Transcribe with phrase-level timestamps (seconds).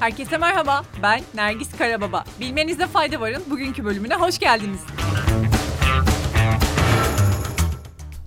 [0.00, 2.24] Herkese merhaba, ben Nergis Karababa.
[2.40, 4.80] Bilmenizde fayda varın bugünkü bölümüne hoş geldiniz.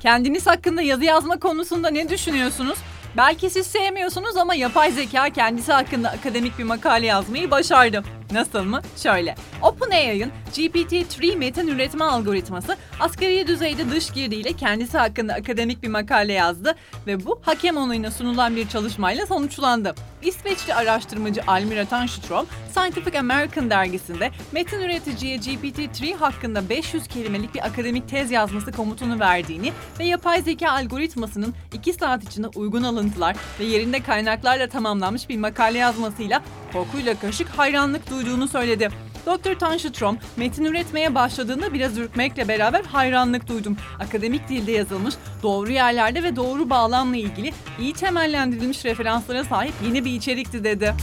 [0.00, 2.78] Kendiniz hakkında yazı yazma konusunda ne düşünüyorsunuz?
[3.16, 8.04] Belki siz sevmiyorsunuz ama yapay zeka kendisi hakkında akademik bir makale yazmayı başardı.
[8.32, 8.80] Nasıl mı?
[9.02, 9.34] Şöyle.
[9.62, 16.74] OpenAI'ın GPT-3 metin üretme algoritması asgari düzeyde dış girdiğiyle kendisi hakkında akademik bir makale yazdı
[17.06, 19.94] ve bu hakem onayına sunulan bir çalışmayla sonuçlandı.
[20.22, 28.08] İsveçli araştırmacı Almira Tanstrom, Scientific American dergisinde metin üreticiye GPT-3 hakkında 500 kelimelik bir akademik
[28.08, 34.02] tez yazması komutunu verdiğini ve yapay zeka algoritmasının 2 saat içinde uygun alıntılar ve yerinde
[34.02, 36.42] kaynaklarla tamamlanmış bir makale yazmasıyla
[36.72, 38.88] korkuyla karışık hayranlık duyduğunu söyledi.
[39.26, 39.58] Dr.
[39.58, 43.76] Tanşitrom, metin üretmeye başladığında biraz ürkmekle beraber hayranlık duydum.
[44.00, 50.12] Akademik dilde yazılmış, doğru yerlerde ve doğru bağlamla ilgili iyi temellendirilmiş referanslara sahip yeni bir
[50.12, 50.94] içerikti dedi.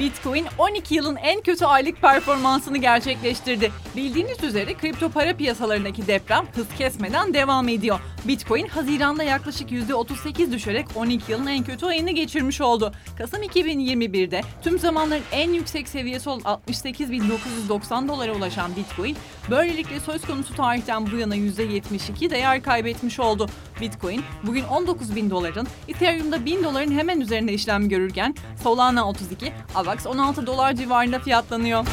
[0.00, 3.72] Bitcoin 12 yılın en kötü aylık performansını gerçekleştirdi.
[3.96, 8.00] Bildiğiniz üzere kripto para piyasalarındaki deprem hız kesmeden devam ediyor.
[8.24, 12.92] Bitcoin Haziran'da yaklaşık %38 düşerek 12 yılın en kötü ayını geçirmiş oldu.
[13.18, 19.16] Kasım 2021'de tüm zamanların en yüksek seviyesi olan 68.990 dolara ulaşan Bitcoin,
[19.50, 23.48] böylelikle söz konusu tarihten bu yana %72 değer kaybetmiş oldu.
[23.80, 30.46] Bitcoin bugün 19.000 doların, Ethereum'da 1000 doların hemen üzerinde işlem görürken Solana 32, AVAX 16
[30.46, 31.86] dolar civarında fiyatlanıyor.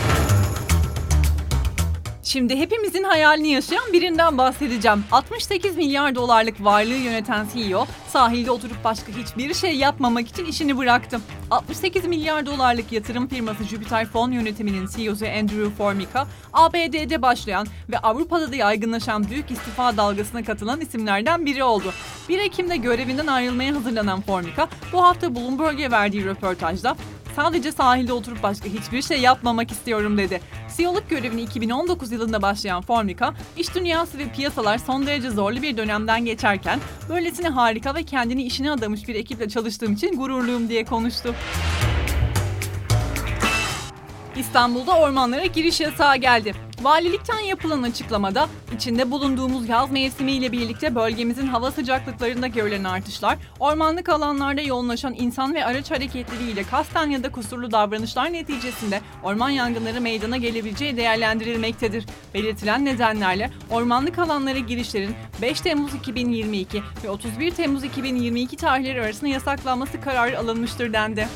[2.34, 5.04] Şimdi hepimizin hayalini yaşayan birinden bahsedeceğim.
[5.12, 11.20] 68 milyar dolarlık varlığı yöneten CEO, sahilde oturup başka hiçbir şey yapmamak için işini bıraktı.
[11.54, 18.52] 68 milyar dolarlık yatırım firması Jupiter Fon yönetiminin CEO'su Andrew Formica, ABD'de başlayan ve Avrupa'da
[18.52, 21.94] da yaygınlaşan büyük istifa dalgasına katılan isimlerden biri oldu.
[22.30, 26.96] 1 Ekim'de görevinden ayrılmaya hazırlanan Formica, bu hafta Bloomberg'e verdiği röportajda
[27.36, 30.42] Sadece sahilde oturup başka hiçbir şey yapmamak istiyorum dedi.
[30.78, 36.26] CEO'luk görevini 2019 yılında başlayan Formica, iş dünyası ve piyasalar son derece zorlu bir dönemden
[36.26, 41.36] geçerken böylesine harika ve kendini işine adamış bir ekiple çalıştığım için gururluyum diye konuştu.
[44.36, 46.54] İstanbul'da ormanlara giriş yasağı geldi.
[46.84, 54.62] Valilikten yapılan açıklamada içinde bulunduğumuz yaz mevsimiyle birlikte bölgemizin hava sıcaklıklarında görülen artışlar, ormanlık alanlarda
[54.62, 60.98] yoğunlaşan insan ve araç hareketleriyle kasten ya da kusurlu davranışlar neticesinde orman yangınları meydana gelebileceği
[60.98, 62.06] değerlendirilmektedir.
[62.34, 70.02] Belirtilen nedenlerle ormanlık alanlara girişlerin 5 Temmuz 2022 ve 31 Temmuz 2022 tarihleri arasında yasaklanması
[70.02, 71.28] kararı alınmıştır dendi.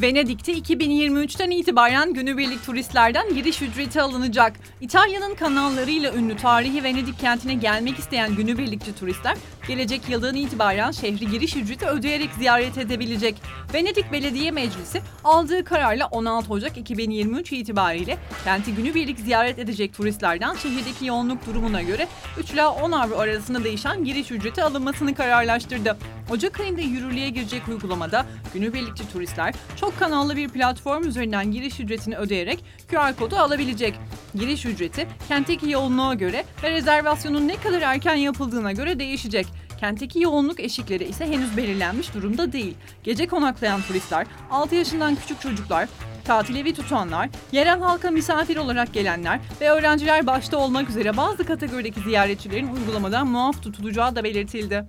[0.00, 4.56] Venedik'te 2023'ten itibaren günübirlik turistlerden giriş ücreti alınacak.
[4.80, 9.36] İtalya'nın kanallarıyla ünlü tarihi Venedik kentine gelmek isteyen günübirlikçi turistler
[9.68, 13.34] gelecek yıldan itibaren şehri giriş ücreti ödeyerek ziyaret edebilecek.
[13.74, 21.06] Venedik Belediye Meclisi aldığı kararla 16 Ocak 2023 itibariyle kenti günübirlik ziyaret edecek turistlerden şehirdeki
[21.06, 25.98] yoğunluk durumuna göre 3 ila 10 avro arasında değişen giriş ücreti alınmasını kararlaştırdı.
[26.30, 32.64] Ocak ayında yürürlüğe girecek uygulamada günübirlikçi turistler çok kanallı bir platform üzerinden giriş ücretini ödeyerek
[32.90, 33.94] QR kodu alabilecek.
[34.34, 39.46] Giriş ücreti kentteki yoğunluğa göre ve rezervasyonun ne kadar erken yapıldığına göre değişecek.
[39.80, 42.74] Kentteki yoğunluk eşikleri ise henüz belirlenmiş durumda değil.
[43.04, 45.88] Gece konaklayan turistler, 6 yaşından küçük çocuklar,
[46.24, 52.00] tatil evi tutanlar, yerel halka misafir olarak gelenler ve öğrenciler başta olmak üzere bazı kategorideki
[52.00, 54.84] ziyaretçilerin uygulamadan muaf tutulacağı da belirtildi.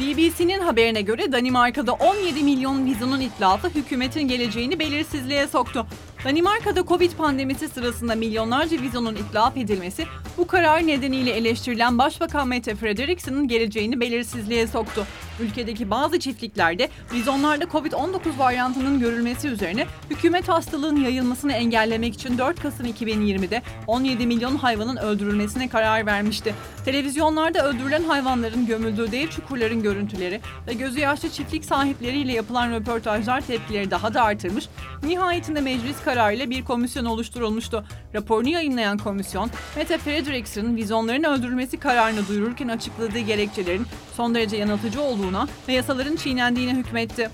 [0.00, 5.86] BBC'nin haberine göre Danimarka'da 17 milyon vizonun itlafı hükümetin geleceğini belirsizliğe soktu.
[6.24, 10.06] Danimarka'da Covid pandemisi sırasında milyonlarca vizonun itlaf edilmesi
[10.38, 15.06] bu karar nedeniyle eleştirilen Başbakan Mette Frederikson'un geleceğini belirsizliğe soktu.
[15.40, 22.86] Ülkedeki bazı çiftliklerde vizonlarda Covid-19 varyantının görülmesi üzerine hükümet hastalığın yayılmasını engellemek için 4 Kasım
[22.86, 26.54] 2020'de 17 milyon hayvanın öldürülmesine karar vermişti.
[26.84, 33.90] Televizyonlarda öldürülen hayvanların gömüldüğü dev çukurların görüntüleri ve gözü yaşlı çiftlik sahipleriyle yapılan röportajlar tepkileri
[33.90, 34.68] daha da artırmış.
[35.02, 37.84] Nihayetinde meclis kararıyla bir komisyon oluşturulmuştu.
[38.14, 43.86] Raporunu yayınlayan komisyon, Mette Frederikson'un vizonların öldürülmesi kararını duyururken açıkladığı gerekçelerin
[44.20, 47.30] son derece yanıltıcı olduğuna ve yasaların çiğnendiğine hükmetti.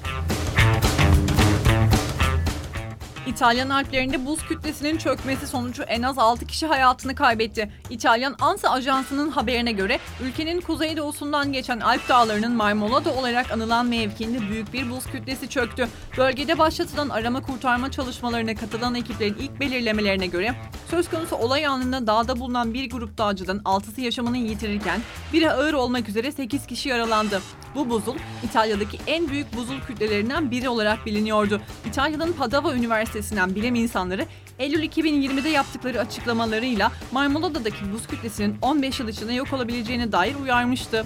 [3.27, 7.71] İtalyan Alplerinde buz kütlesinin çökmesi sonucu en az 6 kişi hayatını kaybetti.
[7.91, 14.73] İtalyan ANSA ajansının haberine göre ülkenin kuzeydoğusundan geçen Alp dağlarının Marmolada olarak anılan mevkiinde büyük
[14.73, 15.89] bir buz kütlesi çöktü.
[16.17, 20.55] Bölgede başlatılan arama kurtarma çalışmalarına katılan ekiplerin ilk belirlemelerine göre
[20.91, 25.01] söz konusu olay anında dağda bulunan bir grup dağcıdan 6'sı yaşamını yitirirken
[25.33, 27.43] biri ağır olmak üzere 8 kişi yaralandı.
[27.75, 31.61] Bu buzul İtalya'daki en büyük buzul kütlelerinden biri olarak biliniyordu.
[31.87, 34.27] İtalya'nın Padova Üniversitesi'nden bilim insanları
[34.59, 41.05] Eylül 2020'de yaptıkları açıklamalarıyla Marmolada'daki buz kütlesinin 15 yıl içinde yok olabileceğine dair uyarmıştı.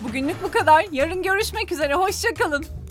[0.00, 0.86] Bugünlük bu kadar.
[0.92, 1.94] Yarın görüşmek üzere.
[1.94, 2.81] Hoşçakalın.